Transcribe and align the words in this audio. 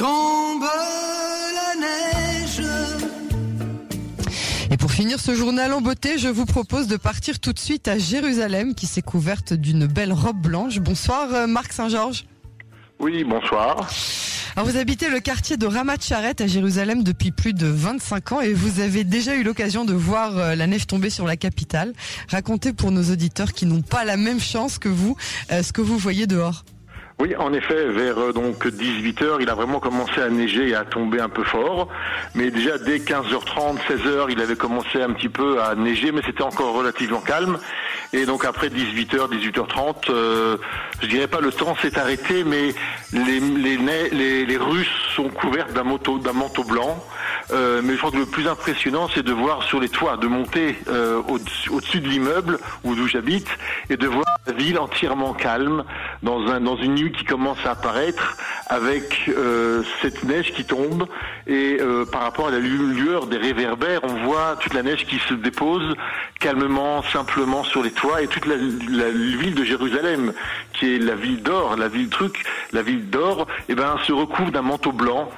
Tombe 0.00 0.62
la 0.62 1.78
neige. 1.78 2.66
Et 4.70 4.78
pour 4.78 4.90
finir 4.90 5.20
ce 5.20 5.34
journal 5.34 5.74
en 5.74 5.82
beauté, 5.82 6.16
je 6.16 6.28
vous 6.28 6.46
propose 6.46 6.86
de 6.86 6.96
partir 6.96 7.38
tout 7.38 7.52
de 7.52 7.58
suite 7.58 7.86
à 7.86 7.98
Jérusalem 7.98 8.74
qui 8.74 8.86
s'est 8.86 9.02
couverte 9.02 9.52
d'une 9.52 9.86
belle 9.86 10.14
robe 10.14 10.40
blanche. 10.40 10.78
Bonsoir 10.78 11.34
euh, 11.34 11.46
Marc 11.46 11.74
Saint-Georges. 11.74 12.24
Oui, 12.98 13.24
bonsoir. 13.24 13.90
Alors 14.56 14.66
vous 14.66 14.78
habitez 14.78 15.10
le 15.10 15.20
quartier 15.20 15.58
de 15.58 15.66
Ramat 15.66 16.00
Charet 16.00 16.40
à 16.40 16.46
Jérusalem 16.46 17.02
depuis 17.02 17.30
plus 17.30 17.52
de 17.52 17.66
25 17.66 18.32
ans 18.32 18.40
et 18.40 18.54
vous 18.54 18.80
avez 18.80 19.04
déjà 19.04 19.36
eu 19.36 19.42
l'occasion 19.42 19.84
de 19.84 19.92
voir 19.92 20.38
euh, 20.38 20.54
la 20.54 20.66
neige 20.66 20.86
tomber 20.86 21.10
sur 21.10 21.26
la 21.26 21.36
capitale. 21.36 21.92
Racontez 22.30 22.72
pour 22.72 22.90
nos 22.90 23.12
auditeurs 23.12 23.52
qui 23.52 23.66
n'ont 23.66 23.82
pas 23.82 24.06
la 24.06 24.16
même 24.16 24.40
chance 24.40 24.78
que 24.78 24.88
vous 24.88 25.14
euh, 25.52 25.62
ce 25.62 25.74
que 25.74 25.82
vous 25.82 25.98
voyez 25.98 26.26
dehors. 26.26 26.64
Oui, 27.20 27.36
en 27.36 27.52
effet, 27.52 27.84
vers 27.84 28.18
euh, 28.18 28.32
donc 28.32 28.66
18 28.66 29.20
h 29.20 29.36
il 29.40 29.50
a 29.50 29.54
vraiment 29.54 29.78
commencé 29.78 30.22
à 30.22 30.30
neiger 30.30 30.70
et 30.70 30.74
à 30.74 30.86
tomber 30.86 31.20
un 31.20 31.28
peu 31.28 31.44
fort. 31.44 31.86
Mais 32.34 32.50
déjà 32.50 32.78
dès 32.78 32.96
15h30, 32.96 33.76
16h, 33.90 34.28
il 34.30 34.40
avait 34.40 34.56
commencé 34.56 35.02
un 35.02 35.12
petit 35.12 35.28
peu 35.28 35.60
à 35.60 35.74
neiger, 35.74 36.12
mais 36.12 36.22
c'était 36.24 36.42
encore 36.42 36.72
relativement 36.72 37.20
calme. 37.20 37.58
Et 38.14 38.24
donc 38.24 38.46
après 38.46 38.70
18h, 38.70 39.28
18h30, 39.28 40.08
euh, 40.08 40.56
je 41.02 41.08
dirais 41.08 41.28
pas 41.28 41.40
le 41.40 41.52
temps 41.52 41.76
s'est 41.82 41.98
arrêté, 41.98 42.42
mais 42.42 42.74
les, 43.12 43.38
les, 43.38 43.76
les, 44.12 44.46
les 44.46 44.58
sont 45.14 45.28
couvertes 45.28 45.74
d'un 45.74 45.84
manteau 45.84 46.64
blanc. 46.64 47.04
Euh, 47.52 47.80
mais 47.82 47.94
je 47.94 47.98
crois 47.98 48.10
que 48.12 48.16
le 48.16 48.26
plus 48.26 48.46
impressionnant, 48.46 49.08
c'est 49.12 49.24
de 49.24 49.32
voir 49.32 49.62
sur 49.64 49.80
les 49.80 49.88
toits, 49.88 50.16
de 50.16 50.26
monter 50.28 50.78
euh, 50.88 51.20
au-dessus 51.28 51.70
au-dessus 51.70 52.00
de 52.00 52.08
l'immeuble 52.08 52.58
où 52.84 52.94
j'habite, 53.08 53.48
et 53.88 53.96
de 53.96 54.06
voir 54.06 54.24
la 54.46 54.52
ville 54.52 54.78
entièrement 54.78 55.32
calme 55.34 55.84
dans, 56.22 56.46
un, 56.46 56.60
dans 56.60 56.76
une 56.76 56.94
nuit 56.94 57.12
qui 57.12 57.24
commence 57.24 57.58
à 57.64 57.72
apparaître, 57.72 58.36
avec 58.68 59.28
euh, 59.28 59.82
cette 60.00 60.22
neige 60.24 60.52
qui 60.52 60.64
tombe, 60.64 61.06
et 61.46 61.78
euh, 61.80 62.04
par 62.04 62.22
rapport 62.22 62.48
à 62.48 62.50
la 62.52 62.60
lu- 62.60 62.92
lueur 62.94 63.26
des 63.26 63.36
réverbères, 63.36 64.00
on 64.04 64.24
voit 64.26 64.56
toute 64.60 64.74
la 64.74 64.82
neige 64.82 65.06
qui 65.06 65.18
se 65.18 65.34
dépose 65.34 65.94
calmement, 66.38 67.02
simplement 67.02 67.64
sur 67.64 67.82
les 67.82 67.90
toits, 67.90 68.22
et 68.22 68.28
toute 68.28 68.46
la, 68.46 68.54
la 68.56 69.10
ville 69.10 69.54
de 69.54 69.64
Jérusalem, 69.64 70.32
qui 70.72 70.94
est 70.94 70.98
la 70.98 71.16
ville 71.16 71.42
d'or, 71.42 71.76
la 71.76 71.88
ville 71.88 72.08
truc, 72.08 72.44
la 72.72 72.82
ville 72.82 73.10
d'or, 73.10 73.46
eh 73.68 73.74
ben, 73.74 73.96
se 74.06 74.12
recouvre 74.12 74.52
d'un 74.52 74.62
manteau 74.62 74.92
blanc. 74.92 75.30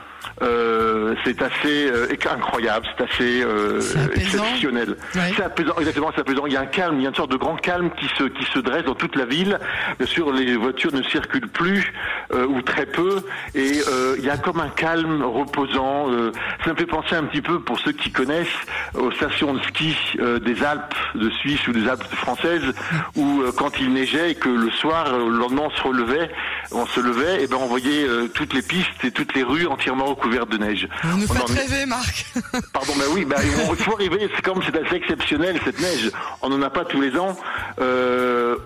Euh, 0.43 1.15
c'est 1.25 1.41
assez 1.43 1.91
euh, 1.91 2.07
incroyable, 2.31 2.87
c'est 2.97 3.05
assez 3.05 3.43
euh, 3.43 3.81
exceptionnel. 4.15 4.97
Ouais. 5.15 5.33
C'est 5.37 5.43
apaisant, 5.43 5.75
exactement, 5.79 6.11
c'est 6.15 6.21
apaisant. 6.21 6.47
Il 6.47 6.53
y 6.53 6.57
a 6.57 6.61
un 6.61 6.67
calme, 6.67 6.97
il 6.99 7.03
y 7.03 7.07
a 7.07 7.09
une 7.09 7.15
sorte 7.15 7.31
de 7.31 7.37
grand 7.37 7.57
calme 7.57 7.91
qui 7.99 8.07
se 8.17 8.25
qui 8.25 8.45
se 8.45 8.59
dresse 8.59 8.85
dans 8.85 8.95
toute 8.95 9.17
la 9.17 9.25
ville. 9.25 9.59
Bien 9.99 10.07
sûr, 10.07 10.33
les 10.33 10.57
voitures 10.57 10.93
ne 10.93 11.03
circulent 11.03 11.49
plus 11.49 11.93
euh, 12.35 12.47
ou 12.47 12.63
très 12.63 12.87
peu, 12.87 13.23
et 13.55 13.81
euh, 13.89 14.17
il 14.19 14.25
y 14.25 14.31
a 14.31 14.37
comme 14.37 14.61
un 14.61 14.69
calme 14.69 15.23
reposant. 15.23 16.11
euh, 16.11 16.33
ça 16.65 16.73
me 16.73 16.77
fait 16.77 16.87
penser 16.87 17.15
un 17.15 17.25
petit 17.25 17.43
peu, 17.43 17.61
pour 17.61 17.79
ceux 17.81 17.93
qui 17.93 18.11
connaissent, 18.11 18.47
aux 18.95 19.11
stations 19.13 19.55
de 19.55 19.63
ski 19.63 19.95
euh, 20.19 20.39
des 20.39 20.63
Alpes 20.63 20.95
de 21.15 21.31
Suisse 21.31 21.67
ou 21.69 21.73
des 21.73 21.89
Alpes 21.89 22.05
françaises, 22.15 22.63
où 23.17 23.43
quand 23.57 23.79
il 23.81 23.93
neigeait 23.93 24.33
et 24.33 24.35
que 24.35 24.49
le 24.49 24.71
soir, 24.71 25.19
le 25.19 25.37
lendemain, 25.37 25.63
on 25.67 25.71
se 25.71 25.83
relevait, 25.83 26.31
on 26.73 26.87
se 26.87 27.01
levait, 27.01 27.43
et 27.43 27.47
ben 27.47 27.59
on 27.61 27.67
voyait 27.67 28.07
toutes 28.35 28.55
les 28.55 28.63
pistes 28.63 29.05
et 29.05 29.11
toutes 29.11 29.35
les 29.35 29.43
rues 29.43 29.67
entièrement 29.67 30.07
recouvertes 30.07 30.51
de 30.51 30.59
neige. 30.59 30.89
Vous 31.03 31.19
nous 31.19 31.27
On 31.31 31.35
faites 31.35 31.51
en 31.51 31.55
rêver 31.55 31.87
Marc. 31.87 32.27
Pardon, 32.73 32.93
ben 32.97 33.07
oui, 33.13 33.25
ben, 33.25 33.37
il 33.71 33.77
faut 33.77 33.95
arriver, 33.95 34.29
c'est 34.35 34.43
comme 34.43 34.61
c'est 34.65 34.77
assez 34.85 34.97
exceptionnel 34.97 35.59
cette 35.65 35.81
neige. 35.81 36.11
On 36.41 36.49
n'en 36.49 36.63
a 36.63 36.71
pas 36.71 36.85
tous 36.85 37.01
les 37.01 37.17
ans, 37.19 37.37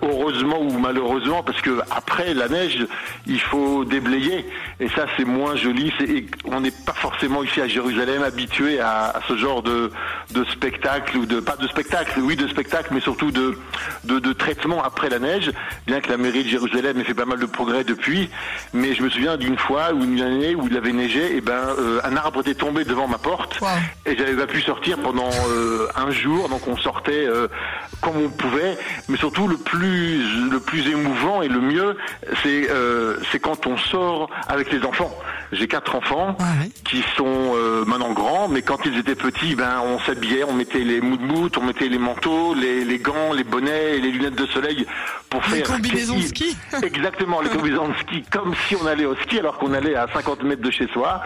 heureusement 0.02 0.60
ou 0.60 0.78
malheureusement, 0.78 1.42
parce 1.42 1.60
que 1.60 1.80
après 1.90 2.34
la 2.34 2.48
neige, 2.48 2.86
il 3.26 3.40
faut 3.40 3.55
déblayer, 3.84 4.44
et 4.80 4.88
ça 4.88 5.06
c'est 5.16 5.24
moins 5.24 5.56
joli. 5.56 5.92
on 6.44 6.60
n'est 6.60 6.70
pas 6.70 6.92
forcément 6.94 7.42
ici 7.42 7.60
à 7.60 7.68
Jérusalem 7.68 8.22
habitué 8.22 8.80
à, 8.80 9.10
à 9.10 9.20
ce 9.28 9.36
genre 9.36 9.62
de, 9.62 9.90
de 10.32 10.44
spectacle 10.44 11.16
ou 11.18 11.26
de 11.26 11.40
pas 11.40 11.56
de 11.56 11.66
spectacle, 11.68 12.20
oui 12.20 12.36
de 12.36 12.48
spectacle, 12.48 12.88
mais 12.92 13.00
surtout 13.00 13.30
de, 13.30 13.58
de, 14.04 14.18
de 14.18 14.32
traitement 14.32 14.82
après 14.82 15.08
la 15.08 15.18
neige. 15.18 15.50
Bien 15.86 16.00
que 16.00 16.08
la 16.10 16.16
mairie 16.16 16.44
de 16.44 16.48
Jérusalem 16.48 16.98
ait 17.00 17.04
fait 17.04 17.14
pas 17.14 17.24
mal 17.24 17.38
de 17.38 17.46
progrès 17.46 17.84
depuis, 17.84 18.28
mais 18.72 18.94
je 18.94 19.02
me 19.02 19.10
souviens 19.10 19.36
d'une 19.36 19.58
fois 19.58 19.92
ou 19.94 20.02
une 20.04 20.20
année 20.20 20.54
où 20.54 20.66
il 20.68 20.76
avait 20.76 20.92
neigé, 20.92 21.36
et 21.36 21.40
ben 21.40 21.52
euh, 21.78 22.00
un 22.04 22.16
arbre 22.16 22.40
était 22.40 22.54
tombé 22.54 22.84
devant 22.84 23.08
ma 23.08 23.18
porte 23.18 23.60
Wow. 23.60 23.68
et 24.06 24.16
j'avais 24.16 24.34
pas 24.34 24.46
pu 24.46 24.60
sortir 24.60 24.98
pendant 24.98 25.30
euh, 25.50 25.86
un 25.96 26.10
jour, 26.10 26.48
donc 26.48 26.66
on 26.68 26.76
sortait 26.76 27.26
euh, 27.26 27.48
comme 28.00 28.16
on 28.16 28.28
pouvait, 28.28 28.76
mais 29.08 29.16
surtout 29.18 29.48
le 29.48 29.56
plus 29.56 30.22
le 30.50 30.60
plus 30.60 30.88
émouvant 30.88 31.42
et 31.42 31.48
le 31.48 31.60
mieux, 31.60 31.96
c'est 32.42 32.70
euh, 32.70 33.16
c'est 33.32 33.40
quand 33.40 33.66
on 33.66 33.76
sort 33.76 34.30
avec 34.48 34.72
les 34.72 34.84
enfants. 34.84 35.12
J'ai 35.52 35.68
quatre 35.68 35.94
enfants 35.94 36.36
Ouais. 36.40 36.68
qui 36.84 37.02
sont 37.16 37.52
euh, 37.54 37.84
maintenant 37.84 38.12
grands, 38.12 38.48
mais 38.48 38.62
quand 38.62 38.84
ils 38.84 38.98
étaient 38.98 39.14
petits, 39.14 39.54
ben 39.54 39.80
on 39.84 39.98
s'habillait, 40.00 40.44
on 40.44 40.52
mettait 40.54 40.80
les 40.80 41.00
moutmout, 41.00 41.56
on 41.56 41.62
mettait 41.62 41.88
les 41.88 41.98
manteaux, 41.98 42.54
les, 42.54 42.84
les 42.84 42.98
gants, 42.98 43.32
les 43.32 43.44
bonnets 43.44 43.96
et 43.96 44.00
les 44.00 44.10
lunettes 44.10 44.34
de 44.34 44.46
soleil 44.46 44.86
pour 45.40 45.50
Les 45.50 45.62
faire 45.62 45.76
combinaisons 45.76 46.16
de 46.16 46.22
ski. 46.22 46.56
Exactement, 46.82 47.40
les 47.40 47.48
combinaisons 47.48 47.88
de 47.88 47.94
ski, 47.94 48.22
comme 48.30 48.54
si 48.66 48.76
on 48.76 48.86
allait 48.86 49.06
au 49.06 49.14
ski 49.16 49.38
alors 49.38 49.58
qu'on 49.58 49.72
allait 49.72 49.94
à 49.94 50.06
50 50.12 50.42
mètres 50.44 50.62
de 50.62 50.70
chez 50.70 50.86
soi. 50.88 51.22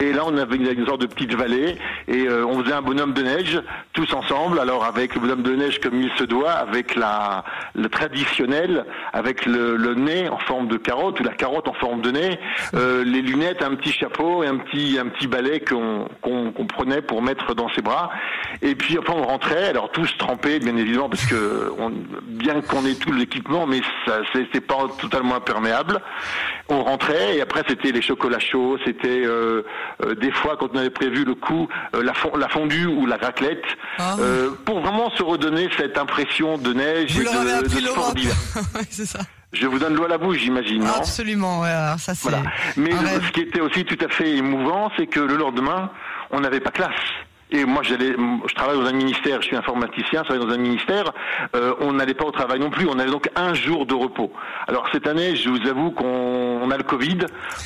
Et 0.00 0.12
là, 0.12 0.22
on 0.26 0.36
avait 0.36 0.56
une, 0.56 0.66
une 0.66 0.86
sorte 0.86 1.00
de 1.00 1.06
petite 1.06 1.34
vallée 1.34 1.76
et 2.08 2.26
euh, 2.26 2.46
on 2.46 2.62
faisait 2.62 2.74
un 2.74 2.82
bonhomme 2.82 3.12
de 3.12 3.22
neige 3.22 3.60
tous 3.92 4.12
ensemble. 4.12 4.58
Alors 4.58 4.84
avec 4.84 5.14
le 5.14 5.20
bonhomme 5.20 5.42
de 5.42 5.54
neige 5.54 5.80
comme 5.80 6.00
il 6.00 6.10
se 6.18 6.24
doit, 6.24 6.52
avec 6.52 6.94
la 6.94 7.44
le 7.74 7.88
traditionnel, 7.88 8.84
avec 9.12 9.46
le, 9.46 9.76
le 9.76 9.94
nez 9.94 10.28
en 10.28 10.38
forme 10.38 10.68
de 10.68 10.76
carotte 10.76 11.20
ou 11.20 11.22
la 11.22 11.32
carotte 11.32 11.68
en 11.68 11.74
forme 11.74 12.00
de 12.00 12.10
nez, 12.10 12.38
euh, 12.74 13.04
les 13.04 13.22
lunettes, 13.22 13.62
un 13.62 13.74
petit 13.74 13.92
chapeau 13.92 14.42
et 14.42 14.46
un 14.46 14.58
petit 14.58 14.98
un 14.98 15.08
petit 15.08 15.26
balai 15.26 15.60
qu'on 15.60 16.06
prenait 16.68 17.02
pour 17.02 17.22
mettre 17.22 17.54
dans 17.54 17.68
ses 17.70 17.82
bras. 17.82 18.10
Et 18.62 18.74
puis 18.74 18.98
après 18.98 19.14
on 19.14 19.22
rentrait, 19.22 19.68
alors 19.68 19.90
tous 19.90 20.16
trempés 20.18 20.58
bien 20.58 20.76
évidemment 20.76 21.08
parce 21.08 21.26
que 21.26 21.72
on, 21.78 21.92
bien 22.26 22.60
qu'on 22.60 22.84
ait 22.86 22.94
tout 22.94 23.12
l'équipement, 23.12 23.53
mais 23.66 23.80
ça 24.06 24.18
c'était 24.32 24.60
pas 24.60 24.76
totalement 25.00 25.36
imperméable. 25.36 26.00
On 26.68 26.82
rentrait 26.82 27.36
et 27.36 27.40
après 27.40 27.62
c'était 27.68 27.92
les 27.92 28.02
chocolats 28.02 28.38
chauds, 28.40 28.76
c'était 28.84 29.22
euh, 29.24 29.62
euh, 30.04 30.14
des 30.14 30.32
fois 30.32 30.56
quand 30.58 30.68
on 30.74 30.78
avait 30.78 30.90
prévu 30.90 31.24
le 31.24 31.34
coup 31.34 31.68
euh, 31.94 32.02
la, 32.02 32.12
la 32.38 32.48
fondue 32.48 32.86
ou 32.86 33.06
la 33.06 33.16
raclette 33.16 33.64
Ah. 33.98 34.16
pour 34.64 34.80
vraiment 34.80 35.10
se 35.10 35.22
redonner 35.22 35.68
cette 35.76 35.96
impression 35.98 36.58
de 36.58 36.72
neige 36.72 37.12
Vous 37.16 37.22
et 37.22 37.24
de, 37.24 37.62
de 37.64 37.68
sport 37.68 37.82
l'Europe. 37.96 38.16
d'hiver. 38.16 38.34
Ouais, 38.74 38.80
c'est 38.90 39.06
ça. 39.06 39.20
Je 39.52 39.66
vous 39.68 39.78
donne 39.78 39.94
l'eau 39.94 40.04
à 40.04 40.08
la 40.08 40.18
bouche, 40.18 40.38
j'imagine, 40.38 40.84
Absolument. 40.84 41.60
Ouais, 41.60 41.68
alors 41.70 41.98
ça 42.00 42.12
c'est. 42.14 42.28
voilà. 42.28 42.42
Mais 42.76 42.90
le- 42.90 43.22
ce 43.24 43.30
qui 43.30 43.40
était 43.42 43.60
aussi 43.60 43.84
tout 43.84 43.98
à 44.04 44.08
fait 44.08 44.30
émouvant, 44.36 44.90
c'est 44.96 45.06
que 45.06 45.20
le 45.20 45.36
lendemain, 45.36 45.90
on 46.32 46.40
n'avait 46.40 46.58
pas 46.60 46.70
classe. 46.72 46.90
Et 47.50 47.64
moi, 47.64 47.82
j'allais, 47.82 48.14
je 48.48 48.54
travaille 48.54 48.78
dans 48.78 48.86
un 48.86 48.92
ministère, 48.92 49.40
je 49.42 49.46
suis 49.48 49.56
informaticien, 49.56 50.22
je 50.22 50.28
travaille 50.28 50.46
dans 50.46 50.52
un 50.52 50.58
ministère. 50.58 51.12
euh, 51.54 51.74
on 51.80 51.92
n'allait 51.92 52.14
pas 52.14 52.24
au 52.24 52.30
travail 52.32 52.58
non 52.58 52.70
plus. 52.70 52.86
On 52.88 52.98
avait 52.98 53.10
donc 53.10 53.28
un 53.36 53.54
jour 53.54 53.86
de 53.86 53.94
repos. 53.94 54.32
Alors 54.66 54.88
cette 54.92 55.06
année, 55.06 55.36
je 55.36 55.48
vous 55.50 55.68
avoue 55.68 55.90
qu'on 55.90 56.60
on 56.62 56.70
a 56.70 56.76
le 56.76 56.82
Covid, 56.82 57.18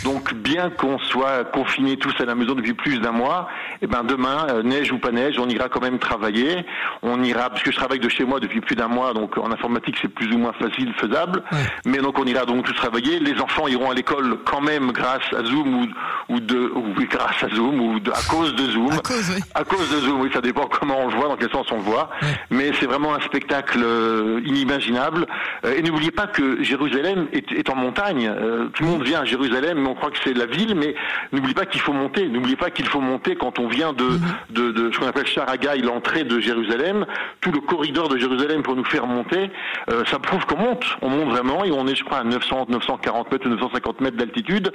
donc 0.05 0.35
bien 0.35 0.71
qu'on 0.71 0.99
soit 0.99 1.45
confinés 1.45 1.97
tous 1.97 2.15
à 2.21 2.25
la 2.25 2.35
maison 2.35 2.55
depuis 2.55 2.75
plus 2.75 2.99
d'un 3.01 3.13
mois, 3.13 3.49
et 3.81 3.87
ben 3.87 4.03
demain, 4.03 4.47
euh, 4.51 4.63
neige 4.63 4.93
ou 4.93 4.99
pas 4.99 5.13
neige, 5.13 5.39
on 5.39 5.49
ira 5.49 5.69
quand 5.69 5.81
même 5.81 5.99
travailler. 5.99 6.67
On 7.03 7.23
ira, 7.23 7.49
parce 7.49 7.63
que 7.63 7.71
je 7.71 7.77
travaille 7.77 8.01
de 8.01 8.09
chez 8.09 8.25
moi 8.25 8.41
depuis 8.41 8.61
plus 8.61 8.75
d'un 8.77 8.89
mois, 8.89 9.15
donc 9.15 9.39
en 9.39 9.51
informatique 9.53 9.97
c'est 10.03 10.09
plus 10.09 10.35
ou 10.35 10.39
moins 10.39 10.53
facile, 10.55 10.93
faisable. 10.95 11.43
Mais 11.87 11.99
donc 11.99 12.19
on 12.19 12.25
ira 12.25 12.45
donc 12.45 12.65
tous 12.65 12.75
travailler. 12.75 13.21
Les 13.21 13.41
enfants 13.41 13.69
iront 13.69 13.91
à 13.91 13.95
l'école 13.95 14.39
quand 14.45 14.61
même 14.61 14.93
grâce 14.93 15.33
à 15.37 15.45
Zoom 15.45 15.83
ou, 15.83 15.87
ou 16.29 16.41
de 16.41 16.59
ou 16.75 16.95
grâce 17.11 17.43
à 17.43 17.49
Zoom 17.55 17.81
ou 17.81 18.01
de- 18.01 18.11
à 18.11 18.21
cause 18.29 18.55
de 18.55 18.65
Zoom. 18.71 18.93
À 18.93 18.99
cause, 18.99 19.31
oui. 19.35 19.41
À 19.55 19.65
cause 19.65 19.91
de 19.91 20.01
Zoom, 20.01 20.21
oui, 20.21 20.31
ça 20.33 20.41
dépend 20.41 20.67
comment 20.67 20.99
on 21.01 21.09
le 21.09 21.15
voit, 21.17 21.29
dans 21.29 21.37
quel 21.37 21.51
sens 21.51 21.67
on 21.73 21.77
le 21.77 21.83
voit. 21.83 22.11
Mais 22.51 22.71
c'est 22.79 22.87
vraiment 22.87 23.15
un 23.15 23.21
spectacle 23.21 23.81
euh, 23.83 24.41
inimaginable. 24.45 25.27
Euh, 25.65 25.75
et 25.77 25.83
n'oubliez 25.83 26.11
pas 26.11 26.27
que 26.27 26.63
Jérusalem 26.63 27.29
est, 27.33 27.51
est 27.53 27.71
en 27.71 27.77
montagne. 27.77 28.29
Euh, 28.29 28.69
tout 28.75 28.83
le 28.85 28.91
monde 28.91 29.03
vient 29.05 29.21
à 29.21 29.25
Jérusalem, 29.25 29.79
mais 29.81 29.89
on 29.89 29.95
croit 29.95 30.11
que 30.11 30.19
c'est 30.23 30.35
la 30.35 30.47
ville. 30.47 30.75
Mais 30.75 30.95
n'oubliez 31.33 31.55
pas 31.55 31.65
qu'il 31.67 31.81
faut 31.81 31.93
monter. 31.95 32.29
N'oubliez 32.29 32.57
pas 32.57 32.71
qu'il 32.71 32.87
faut 32.87 33.01
monter 33.01 33.37
quand 33.37 33.59
on 33.59 33.69
vient 33.69 33.93
de, 33.93 34.05
Mhm. 34.05 34.21
de, 34.51 34.71
de 34.73 34.93
ce 34.93 34.99
qu'on 34.99 35.07
appelle 35.07 35.27
Sharagai, 35.27 35.79
l'entrée 35.79 36.25
de 36.25 36.41
Jérusalem. 36.41 37.07
Tout 37.41 37.53
le 37.53 37.61
corridor 37.61 38.09
de 38.09 38.19
Jérusalem 38.19 38.63
pour 38.63 38.77
nous 38.77 38.85
faire 38.85 39.07
monter. 39.07 39.51
Euh, 39.91 40.05
ça 40.11 40.19
prouve 40.19 40.45
qu'on 40.47 40.59
monte. 40.59 40.85
On 41.03 41.09
monte 41.09 41.29
vraiment 41.31 41.65
et 41.65 41.71
on 41.73 41.87
est, 41.87 41.95
je 41.95 42.05
crois, 42.05 42.19
à 42.19 42.25
900, 42.25 42.67
940 42.69 43.33
mètres 43.33 43.47
ou 43.47 43.51
950 43.51 44.01
mètres 44.01 44.17
d'altitude. 44.17 44.73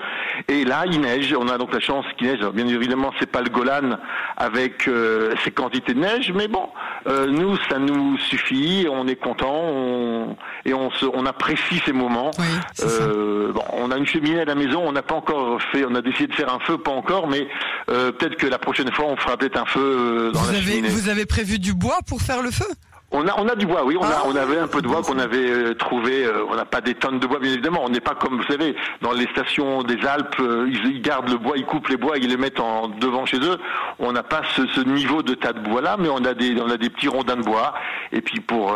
Et 0.47 0.65
là, 0.65 0.83
il 0.91 0.99
neige. 0.99 1.35
On 1.43 1.49
a 1.49 1.57
donc 1.57 1.73
la 1.73 1.81
chance 1.81 2.05
qu'il 2.17 2.27
neige. 2.27 2.39
Alors, 2.39 2.53
bien 2.53 2.65
évidemment, 2.67 3.11
c'est 3.19 3.29
pas 3.29 3.41
le 3.41 3.49
Golan 3.49 3.97
avec 4.37 4.87
euh, 4.87 5.33
ces 5.43 5.51
quantités 5.51 5.93
de 5.93 5.99
neige, 5.99 6.31
mais 6.33 6.47
bon, 6.47 6.69
euh, 7.07 7.27
nous, 7.27 7.57
ça 7.69 7.79
nous 7.79 8.17
suffit. 8.17 8.87
On 8.89 9.07
est 9.09 9.17
content 9.17 9.53
on, 9.53 10.37
et 10.63 10.73
on, 10.73 10.89
se, 10.91 11.05
on 11.05 11.25
apprécie 11.25 11.81
ces 11.85 11.91
moments. 11.91 12.31
Oui. 12.39 12.45
Euh, 12.81 13.51
bon, 13.51 13.63
on 13.73 13.91
a 13.91 13.97
une 13.97 14.07
cheminée 14.07 14.39
à 14.39 14.45
la 14.45 14.55
maison. 14.55 14.81
On 14.85 14.93
n'a 14.93 15.01
pas 15.01 15.15
encore 15.15 15.61
fait. 15.73 15.83
On 15.85 15.95
a 15.95 16.01
décidé 16.01 16.27
de 16.27 16.33
faire 16.33 16.53
un 16.53 16.59
feu, 16.59 16.77
pas 16.77 16.91
encore, 16.91 17.27
mais 17.27 17.45
euh, 17.89 18.11
peut-être 18.13 18.37
que 18.37 18.47
la 18.47 18.57
prochaine 18.57 18.91
fois, 18.93 19.05
on 19.09 19.17
fera 19.17 19.35
peut-être 19.35 19.59
un 19.59 19.65
feu 19.65 19.81
euh, 19.81 20.31
dans 20.31 20.39
Vous 20.39 20.51
la 20.53 20.57
avez, 20.59 20.67
cheminée. 20.71 20.87
vous 20.87 21.09
avez 21.09 21.25
prévu 21.25 21.59
du 21.59 21.73
bois 21.73 21.97
pour 22.07 22.21
faire 22.21 22.41
le 22.41 22.51
feu? 22.51 22.67
On 23.15 23.27
a, 23.27 23.33
on 23.37 23.47
a 23.47 23.55
du 23.55 23.65
bois, 23.67 23.85
oui. 23.85 23.95
On, 23.99 24.03
a, 24.03 24.07
Ah. 24.17 24.23
on 24.25 24.35
avait 24.35 24.57
un 24.57 24.67
peu 24.67 24.81
de 24.81 24.87
bois 24.87 25.01
qu'on 25.03 25.19
avait 25.19 25.49
euh, 25.49 25.73
trouvé. 25.75 26.25
euh, 26.25 26.43
on 26.49 26.55
n'a 26.55 26.65
pas 26.65 26.81
des 26.81 26.95
tonnes 26.95 27.19
de 27.19 27.27
bois, 27.27 27.39
bien 27.39 27.51
évidemment. 27.53 27.81
On 27.85 27.89
n'est 27.89 27.99
pas 27.99 28.15
comme, 28.15 28.37
vous 28.37 28.47
savez, 28.51 28.75
dans 29.01 29.11
les 29.13 29.27
stations 29.27 29.83
des 29.83 30.03
Alpes, 30.05 30.35
euh, 30.39 30.67
ils, 30.67 30.95
ils 30.95 31.01
gardent 31.01 31.29
le 31.29 31.37
bois, 31.37 31.53
ils 31.57 31.65
coupent 31.65 31.87
les 31.89 31.97
bois, 31.97 32.17
ils 32.17 32.27
les 32.27 32.37
mettent 32.37 32.59
en 32.59 32.87
devant 32.89 33.25
chez 33.27 33.37
eux. 33.37 33.57
On 33.99 34.11
n'a 34.11 34.23
pas 34.23 34.41
ce, 34.55 34.65
ce 34.67 34.81
niveau 34.81 35.21
de 35.21 35.35
tas 35.35 35.53
de 35.53 35.59
bois 35.59 35.81
là, 35.81 35.95
mais 35.99 36.09
on 36.09 36.25
a 36.25 36.33
des, 36.33 36.59
on 36.59 36.69
a 36.71 36.77
des 36.77 36.89
petits 36.89 37.07
rondins 37.07 37.37
de 37.37 37.43
bois. 37.43 37.73
Et 38.11 38.21
puis 38.21 38.39
pour, 38.39 38.75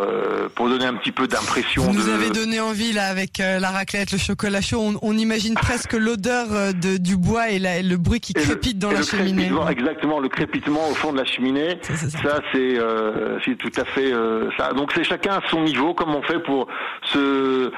pour 0.56 0.70
donner 0.70 0.86
un 0.86 0.94
petit 0.96 1.12
peu 1.12 1.28
d'impression 1.28 1.84
Vous 1.84 1.94
nous 1.94 2.10
avez 2.10 2.30
donné 2.30 2.60
envie 2.60 2.94
là 2.94 3.06
avec 3.08 3.38
la 3.40 3.70
raclette, 3.72 4.12
le 4.12 4.18
chocolat 4.20 4.62
chaud. 4.62 4.80
On, 4.82 4.96
on 5.02 5.18
imagine 5.18 5.56
presque 5.56 5.94
l'odeur 5.94 6.48
de- 6.74 6.98
du 6.98 7.18
bois 7.18 7.50
et, 7.50 7.60
la- 7.60 7.78
et 7.80 7.84
le 7.84 7.98
bruit 7.98 8.20
qui 8.20 8.34
Et 8.36 8.40
le- 8.40 8.46
crépite 8.46 8.78
dans 8.80 8.92
la 8.92 9.02
cheminée. 9.02 9.50
exactement, 9.70 10.20
le 10.20 10.30
crépitement 10.30 10.90
au 10.90 10.94
fond 10.94 11.12
de 11.12 11.18
la 11.18 11.26
cheminée. 11.26 11.80
Ça, 11.82 12.40
c'est 12.52 13.56
tout 13.58 13.72
à 13.82 13.86
fait 13.86 14.12
ça. 14.58 14.74
Donc 14.74 14.92
c'est 14.94 15.04
chacun 15.04 15.36
à 15.38 15.42
son 15.50 15.62
niveau, 15.62 15.94
comme 15.94 16.14
on 16.16 16.22
fait 16.22 16.40
pour 16.40 16.68
se 17.04 17.72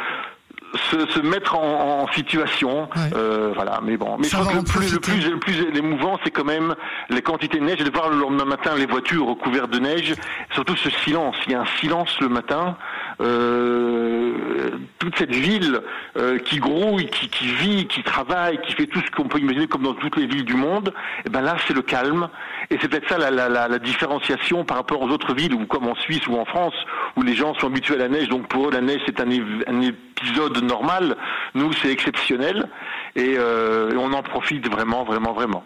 se, 0.91 1.03
se 1.07 1.19
mettre 1.21 1.55
en, 1.57 2.03
en 2.03 2.07
situation, 2.11 2.87
Ouais. 2.95 3.09
euh, 3.15 3.51
voilà. 3.55 3.79
Mais 3.83 3.97
bon, 3.97 4.17
mais 4.19 4.27
je 4.27 4.35
crois 4.37 4.51
que 4.51 4.57
le 4.57 4.63
plus, 4.63 4.93
le 4.93 4.99
plus, 4.99 5.27
le 5.31 5.39
plus 5.39 5.77
émouvant, 5.77 6.19
c'est 6.23 6.29
quand 6.29 6.43
même 6.43 6.75
les 7.09 7.23
quantités 7.23 7.57
de 7.57 7.63
neige. 7.65 7.81
Et 7.81 7.83
de 7.83 7.89
voir 7.91 8.09
le 8.09 8.17
lendemain 8.19 8.45
matin 8.45 8.75
les 8.77 8.85
voitures 8.85 9.25
recouvertes 9.25 9.71
de 9.71 9.79
neige, 9.79 10.13
surtout 10.53 10.75
ce 10.75 10.91
silence. 10.91 11.35
Il 11.47 11.53
y 11.53 11.55
a 11.55 11.61
un 11.61 11.65
silence 11.79 12.15
le 12.21 12.29
matin. 12.29 12.77
Euh, 13.21 14.71
toute 14.97 15.17
cette 15.17 15.35
ville 15.35 15.81
euh, 16.17 16.39
qui 16.39 16.57
grouille, 16.59 17.07
qui, 17.07 17.27
qui 17.27 17.47
vit, 17.47 17.85
qui 17.85 18.01
travaille, 18.03 18.59
qui 18.61 18.73
fait 18.73 18.85
tout 18.85 19.01
ce 19.05 19.11
qu'on 19.11 19.27
peut 19.27 19.39
imaginer 19.39 19.67
comme 19.67 19.83
dans 19.83 19.93
toutes 19.93 20.15
les 20.15 20.25
villes 20.25 20.45
du 20.45 20.53
monde. 20.53 20.93
Et 21.25 21.29
ben 21.29 21.41
là, 21.41 21.57
c'est 21.67 21.73
le 21.73 21.81
calme. 21.81 22.29
Et 22.69 22.77
c'est 22.79 22.87
peut-être 22.87 23.09
ça 23.09 23.17
la, 23.17 23.29
la, 23.29 23.49
la, 23.49 23.67
la 23.67 23.79
différenciation 23.79 24.63
par 24.63 24.77
rapport 24.77 25.01
aux 25.01 25.09
autres 25.09 25.33
villes, 25.33 25.53
ou 25.53 25.65
comme 25.65 25.87
en 25.87 25.95
Suisse 25.95 26.25
ou 26.27 26.37
en 26.37 26.45
France, 26.45 26.75
où 27.17 27.21
les 27.21 27.35
gens 27.35 27.53
sont 27.55 27.67
habitués 27.67 27.95
à 27.95 27.97
la 27.97 28.09
neige. 28.09 28.29
Donc 28.29 28.47
pour 28.47 28.67
eux, 28.67 28.71
la 28.71 28.81
neige 28.81 29.01
c'est 29.05 29.19
un, 29.19 29.29
un 29.67 29.81
épisode 29.81 30.63
normal. 30.63 31.17
Nous, 31.55 31.73
c'est 31.73 31.91
exceptionnel, 31.91 32.67
et, 33.15 33.35
euh, 33.37 33.91
et 33.91 33.97
on 33.97 34.13
en 34.13 34.23
profite 34.23 34.69
vraiment, 34.69 35.03
vraiment, 35.03 35.33
vraiment. 35.33 35.63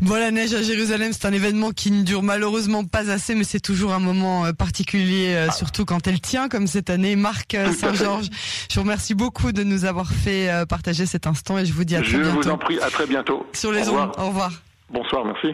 Bon, 0.00 0.14
la 0.14 0.30
neige 0.30 0.54
à 0.54 0.62
Jérusalem, 0.62 1.10
c'est 1.12 1.26
un 1.26 1.32
événement 1.32 1.70
qui 1.72 1.90
ne 1.90 2.04
dure 2.04 2.22
malheureusement 2.22 2.84
pas 2.84 3.10
assez, 3.10 3.34
mais 3.34 3.42
c'est 3.42 3.58
toujours 3.60 3.92
un 3.92 3.98
moment 3.98 4.44
euh, 4.46 4.52
particulier, 4.52 5.34
euh, 5.34 5.50
surtout 5.50 5.84
quand 5.84 6.06
elle 6.06 6.20
tient, 6.20 6.48
comme 6.48 6.68
cette 6.68 6.88
année. 6.88 7.16
Marc 7.16 7.54
euh. 7.54 7.72
Saint-Georges, 7.78 8.28
je 8.70 8.76
vous 8.76 8.82
remercie 8.82 9.14
beaucoup 9.14 9.50
de 9.50 9.64
nous 9.64 9.84
avoir 9.84 10.10
fait 10.12 10.48
partager 10.68 11.04
cet 11.04 11.26
instant 11.26 11.58
et 11.58 11.66
je 11.66 11.72
vous 11.72 11.84
dis 11.84 11.96
à 11.96 12.00
très 12.02 12.10
Je 12.12 12.18
bientôt. 12.18 12.40
vous 12.42 12.48
en 12.48 12.58
prie, 12.58 12.78
à 12.80 12.90
très 12.90 13.06
bientôt. 13.06 13.44
Sur 13.52 13.72
les 13.72 13.82
Au 13.88 13.92
revoir. 13.92 14.08
ondes. 14.08 14.14
Au 14.18 14.28
revoir. 14.28 14.52
Bonsoir, 14.90 15.24
merci. 15.24 15.48